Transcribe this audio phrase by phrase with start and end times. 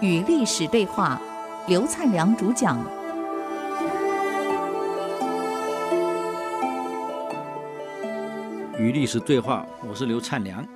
[0.00, 1.20] 与历史对话，
[1.66, 2.78] 刘灿良主讲。
[8.78, 10.66] 与历史对话，我是刘灿良。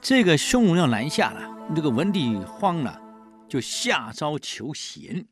[0.00, 3.00] 这个匈奴要南下了，这个文帝慌了，
[3.48, 5.26] 就下诏求贤。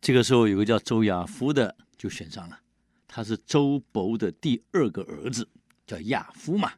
[0.00, 2.58] 这个时候，有个叫周亚夫的就选上了，
[3.06, 5.48] 他是周勃的第二个儿子，
[5.86, 6.72] 叫亚夫嘛，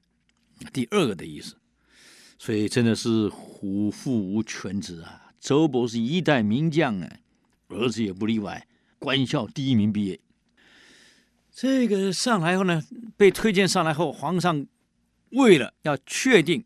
[0.73, 1.57] 第二个的意思。
[2.39, 5.33] 所以真的是虎父无犬子啊。
[5.41, 7.19] 周勃是一代名将啊，
[7.69, 8.67] 儿子也不例外，
[8.99, 10.19] 官校第一名毕业。
[11.53, 12.83] 这个上来后呢，
[13.17, 14.67] 被推荐上来后，皇上
[15.31, 16.65] 为了要确定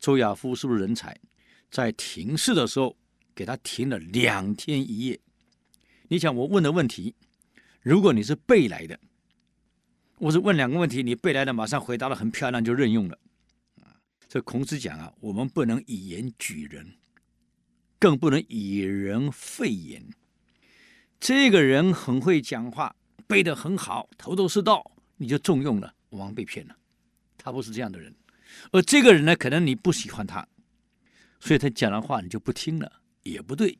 [0.00, 1.20] 周亚夫是不是人才，
[1.70, 2.96] 在停试的时候
[3.34, 5.20] 给他停了两天一夜。
[6.08, 7.14] 你想我问的问题，
[7.82, 8.98] 如果你是背来的，
[10.18, 13.18] 我是问两个问题，你背来的马上回答的很漂亮就任用了。
[14.28, 16.94] 这孔子讲啊，我们不能以言举人。
[17.98, 20.04] 更不能以人废言。
[21.18, 22.94] 这个人很会讲话，
[23.26, 26.76] 背得很好，头头是道，你就重用了，往往被骗了。
[27.38, 28.14] 他不是这样的人。
[28.72, 30.46] 而这个人呢，可能你不喜欢他，
[31.40, 33.78] 所以他讲的话你就不听了，也不对。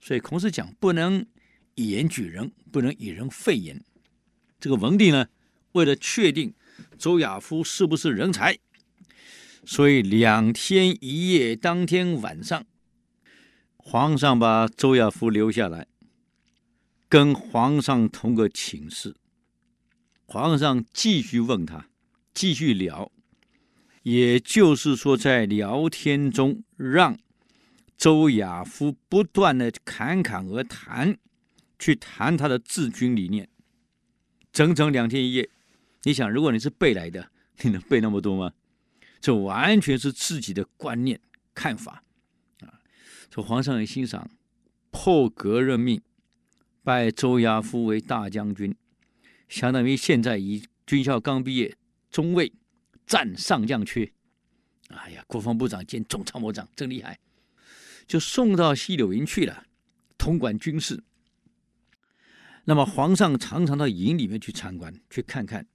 [0.00, 1.26] 所以孔子讲，不能
[1.74, 3.82] 以言举人，不能以人废言。
[4.60, 5.26] 这个文帝呢，
[5.76, 6.54] 为了确定
[6.98, 8.58] 周亚夫是不是人才，
[9.66, 12.64] 所以两天一夜，当天晚上。
[13.76, 15.86] 皇上把周亚夫留下来，
[17.08, 19.14] 跟皇上同个寝室。
[20.24, 21.88] 皇上继续问他，
[22.32, 23.12] 继续聊，
[24.02, 27.16] 也就是说，在聊天中，让
[27.98, 31.16] 周亚夫不断的侃侃而谈，
[31.78, 33.48] 去谈他的治军理念，
[34.50, 35.48] 整整两天一夜。
[36.06, 38.52] 你想，如果你是背来的，你能背那么多吗？
[39.20, 41.20] 这完全是自己的观念
[41.52, 42.04] 看法
[42.60, 42.78] 啊。
[43.28, 44.30] 说皇上很欣赏，
[44.92, 46.00] 破格任命，
[46.84, 48.72] 拜周亚夫为大将军，
[49.48, 51.76] 相当于现在以军校刚毕业，
[52.08, 52.52] 中尉，
[53.04, 54.12] 占上将缺。
[54.90, 57.18] 哎呀，国防部长兼总参谋长，真厉害，
[58.06, 59.64] 就送到西柳营去了，
[60.16, 61.02] 统管军事。
[62.66, 65.66] 那么皇上常常到营里面去参观，去看看。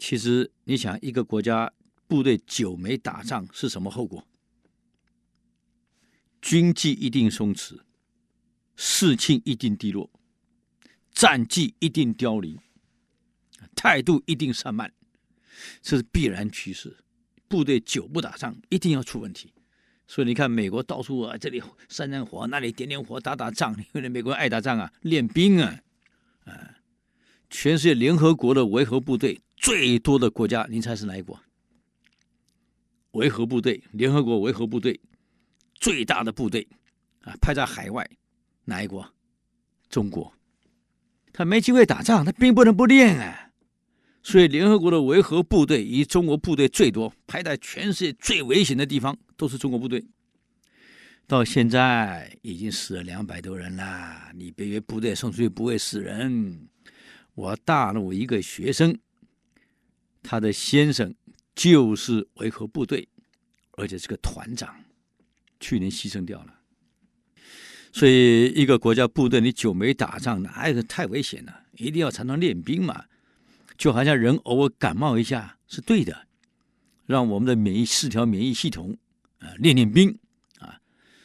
[0.00, 1.70] 其实你想，一个国家
[2.08, 4.26] 部队久没打仗是什么后果？
[6.40, 7.78] 军纪一定松弛，
[8.76, 10.10] 士气一定低落，
[11.12, 12.58] 战绩一定凋零，
[13.76, 14.90] 态度一定散漫，
[15.82, 16.96] 这是必然趋势。
[17.46, 19.52] 部队久不打仗，一定要出问题。
[20.06, 23.76] 所以你看，美国到处啊，这里散散火，那里点点火，打打仗。
[23.92, 25.78] 因为美国人爱打仗啊，练兵啊，
[26.46, 26.78] 啊，
[27.50, 31.38] 全世界联合国的维和部队最多的国家，您猜是哪一国？
[33.10, 34.98] 维和部队，联合国维和部队。
[35.74, 36.66] 最大的部队
[37.20, 38.08] 啊，派在海外，
[38.64, 39.06] 哪一国？
[39.90, 40.32] 中国。
[41.30, 43.50] 他没机会打仗，他兵不能不练啊。
[44.22, 50.02] 所以联合国的维和部队以中国部队最多，派在全世界最危险的地方都是中国部队。
[51.26, 56.66] 到现在已经死了两百多人了，你别以为部队送出去不会死人。
[57.34, 58.98] 我大陆一个学生，
[60.22, 61.14] 他的先生
[61.54, 63.08] 就是维和部队，
[63.72, 64.74] 而且是个团长。
[65.62, 66.54] 去年牺牲掉了，
[67.92, 71.64] 所以一个国家部队你久没打仗，哪有太危险了？
[71.76, 73.04] 一定要常常练兵嘛。
[73.76, 76.26] 就好像人偶尔感冒一下是对的，
[77.04, 78.96] 让我们的免疫四条免疫系统
[79.38, 80.18] 啊练练兵
[80.60, 80.80] 啊。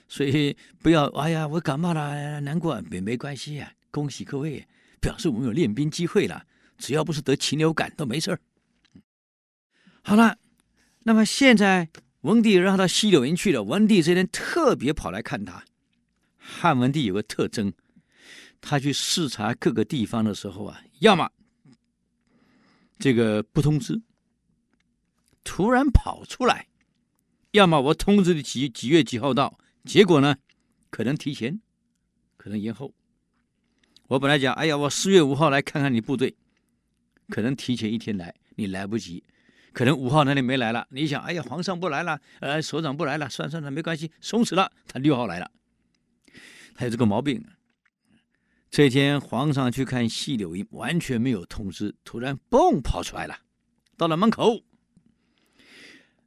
[0.09, 4.67] 所以不要哎呀，我感冒了，难过没没关系呀，恭喜各位，
[5.00, 6.45] 表示我们有练兵机会了。
[6.78, 8.39] 只要不是得禽流感都没事儿。
[10.07, 10.38] 好了，
[11.03, 11.89] 那么现在。
[12.21, 13.61] 文帝让他到西柳营去了。
[13.61, 15.63] 文帝这天特别跑来看他。
[16.38, 17.71] 汉文帝有个特征，
[18.59, 21.29] 他去视察各个地方的时候啊，要么
[22.97, 24.01] 这个不通知，
[25.43, 26.66] 突然跑出来；
[27.51, 30.35] 要么我通知你几几月几号到，结果呢，
[30.90, 31.61] 可能提前，
[32.37, 32.91] 可能延后。
[34.08, 36.35] 我本来讲，哎呀，我四月五号来看看你部队，
[37.29, 39.23] 可能提前一天来，你来不及。
[39.75, 44.72] 可能五号那里没来了，你想，哎呀，皇上不来了，呃，首长不来了，算算了，没关系，松弛了。
[44.87, 45.51] 他六号来了，
[46.73, 47.45] 他有这个毛病。
[48.72, 53.37] 这天皇上去看细柳营，完全没有通知，突然嘣跑出来了，
[53.97, 54.63] 到了门口。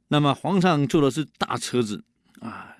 [0.09, 2.03] 那么皇上坐的是大车子
[2.41, 2.77] 啊，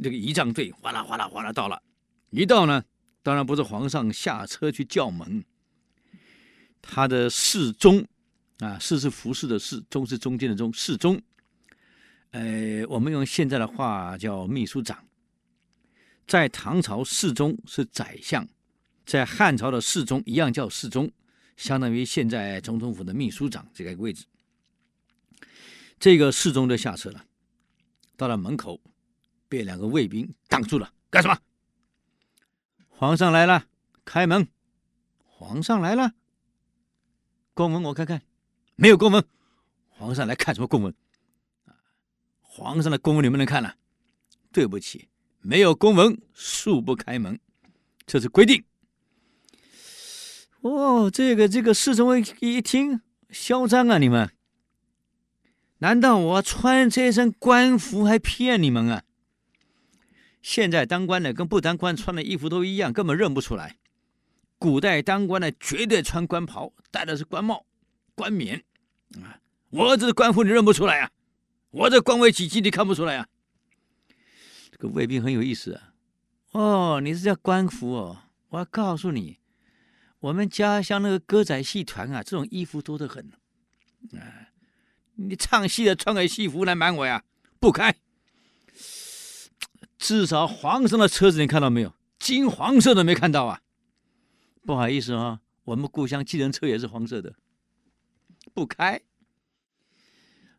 [0.00, 1.82] 这个仪仗队哗啦哗啦哗啦到了，
[2.30, 2.84] 一到呢，
[3.24, 5.44] 当然不是皇上下车去叫门，
[6.80, 8.06] 他的侍中。
[8.60, 11.20] 啊，侍是服侍的侍，中是中间的中，侍中，
[12.30, 15.04] 呃，我们用现在的话叫秘书长。
[16.26, 18.48] 在唐朝侍中是宰相，
[19.04, 21.10] 在汉朝的侍中一样叫侍中，
[21.56, 24.24] 相当于现在总统府的秘书长这个位置。
[25.98, 27.24] 这个侍中就下车了，
[28.16, 28.80] 到了门口，
[29.48, 31.38] 被两个卫兵挡住了，干什么？
[32.88, 33.66] 皇上来了，
[34.04, 34.46] 开门。
[35.26, 36.14] 皇上来了，
[37.52, 38.22] 公文我看看，
[38.76, 39.24] 没有公文。
[39.88, 40.94] 皇上来看什么公文？
[41.66, 41.74] 啊
[42.40, 43.76] 皇上的公文你们能看了？
[44.52, 45.08] 对不起，
[45.40, 47.40] 没有公文，恕不开门，
[48.06, 48.64] 这是规定。
[50.60, 53.00] 哦，这个这个侍中一一听，
[53.30, 53.98] 嚣张啊！
[53.98, 54.30] 你们，
[55.78, 59.02] 难道我穿这身官服还骗你们啊？
[60.40, 63.76] 现在当官的跟不当官穿的衣服都一样，根本认不出来。
[64.58, 67.66] 古代当官的绝对穿官袍，戴的是官帽、
[68.14, 68.64] 冠冕
[69.22, 69.40] 啊！
[69.70, 71.10] 我这是官服，你认不出来啊？
[71.70, 73.26] 我这官位几级，你看不出来啊？
[74.70, 75.94] 这个卫兵很有意思啊！
[76.52, 78.22] 哦，你是叫官服哦？
[78.50, 79.38] 我要告诉你，
[80.20, 83.32] 我们家乡那个歌仔戏团啊，这种衣服多得很
[84.12, 84.50] 啊！
[85.16, 87.24] 你唱戏的穿个戏服来瞒我呀？
[87.58, 87.96] 不开！
[89.98, 91.92] 至少皇上的车子你看到没有？
[92.18, 93.60] 金黄色的没看到啊？
[94.64, 97.34] 不好意思啊，我们故乡计程车也是黄色的，
[98.54, 99.00] 不开。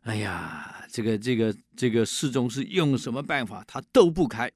[0.02, 4.52] 哎呀，这个这个这个侍中是用什么办法，他都不开，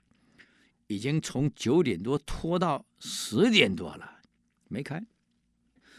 [0.86, 4.20] 已经从九点多拖到十点多了，
[4.68, 5.04] 没开。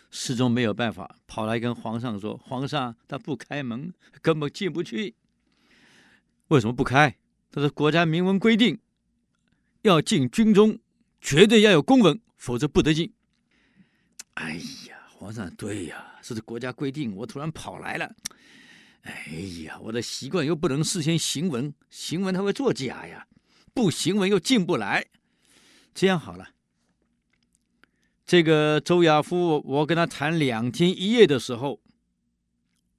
[0.09, 5.15] 侍中没有办法，跑来跟皇上说：“皇上，他不开门，根本进不去。
[6.49, 7.17] 为什么不开？
[7.49, 8.79] 他说国家明文规定，
[9.83, 10.79] 要进军中，
[11.21, 13.13] 绝对要有公文，否则不得进。”
[14.35, 14.61] 哎呀，
[15.21, 18.11] 皇上，对呀，这是国家规定，我突然跑来了。
[19.03, 19.13] 哎
[19.63, 23.27] 呀，我的习惯又不能事先行文，行文他会作假呀，
[23.71, 25.05] 不行文又进不来。
[25.93, 26.49] 这样好了，
[28.25, 31.79] 这个周亚夫，我跟他谈两天一夜的时候，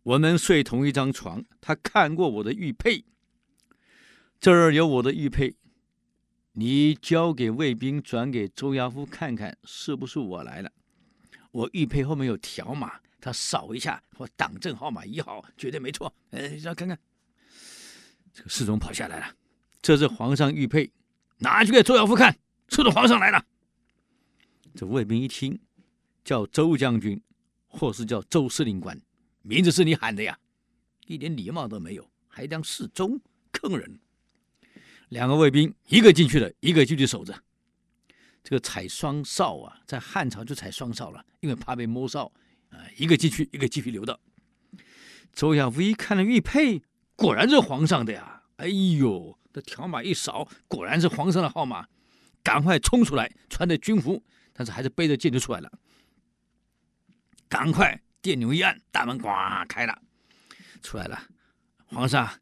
[0.04, 3.04] 我们睡同一张床，他看过我的玉佩，
[4.38, 5.56] 这儿有我的玉佩，
[6.52, 10.70] 你交给卫兵转给周亚夫看看，是不是我来了？
[11.52, 13.00] 我玉佩后面有条码。
[13.24, 16.12] 他扫一下，我党证号码一号，绝对没错。
[16.32, 16.98] 哎，让看看，
[18.34, 19.32] 这个侍从跑下来了，
[19.80, 20.90] 这是皇上玉佩，
[21.38, 23.46] 拿去给周亚夫看，说的皇上来了。
[24.74, 25.56] 这卫兵一听，
[26.24, 27.22] 叫周将军，
[27.68, 29.00] 或是叫周司令官，
[29.42, 30.36] 名字是你喊的呀，
[31.06, 33.20] 一点礼貌都没有，还当侍中，
[33.52, 34.00] 坑人。
[35.10, 37.40] 两个卫兵，一个进去了，一个继续守着。
[38.42, 42.30] 这个踩双哨啊，在汉朝就踩双哨了，因为怕被摸哨。
[42.70, 44.18] 啊，一个进去，一个继续留的。
[45.32, 46.82] 周亚夫一看了玉佩，
[47.14, 48.42] 果然是皇上的呀！
[48.56, 51.86] 哎呦，这条码一扫，果然是皇上的号码，
[52.42, 55.70] 赶快冲出来，穿着军服，但是还是背着剑就出来了。
[57.48, 59.28] 赶快电钮一按，大门呱
[59.68, 60.00] 开了，
[60.82, 61.22] 出来了。
[61.84, 62.40] 皇上，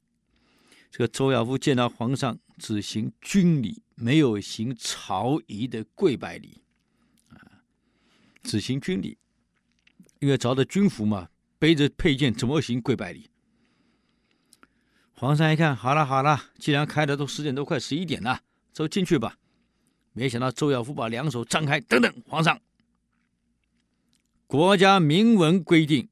[0.93, 6.60] 这个周亚夫见到皇上，只行军礼，没有行朝仪的跪拜礼，
[7.30, 7.64] 啊，
[8.42, 9.16] 只行军礼。
[10.18, 13.30] 因为着的军服嘛，背着佩剑怎么行跪拜礼？
[15.14, 18.43] 皇上一看，好了好了，既然开的都十点多，快十一点了，
[18.74, 19.38] 走进去吧。
[20.12, 22.60] 没想到周亚夫把两手张开，等等，皇上，
[24.46, 26.10] 国家明文规定，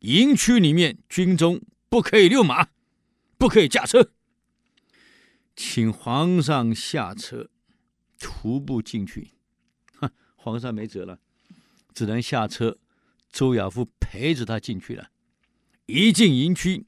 [0.00, 2.68] 营区里面军中不可以遛马，
[3.38, 4.12] 不可以驾车，
[5.64, 7.48] 请皇上下车，
[8.18, 9.30] 徒步进去。
[9.94, 11.20] 哼，皇上没辙了，
[11.94, 12.76] 只能下车。
[13.30, 15.10] 周亚夫陪着他进去了，
[15.86, 16.84] 一进营区，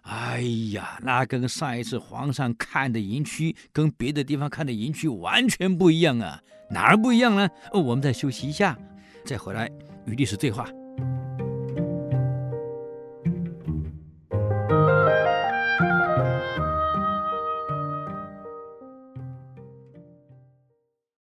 [0.00, 0.40] 哎
[0.72, 6.42] 呀，那跟上一次皇上看的营区跟别的地方看的营区完全不一样啊！
[6.70, 7.46] 哪儿不一样呢？
[7.72, 8.76] 哦，我们再休息一下，
[9.26, 9.70] 再回来
[10.06, 10.66] 与历史对话。